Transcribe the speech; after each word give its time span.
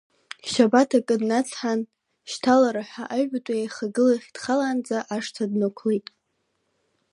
Шьабаҭ 0.49 0.91
акы 0.97 1.15
днацҳан, 1.21 1.81
шьҭалараҳәа 2.31 3.03
аҩбатәи 3.15 3.57
аихагылахь 3.61 4.27
дхалаанӡа 4.35 4.97
ашҭа 5.15 5.45
днықәлеит. 5.51 6.07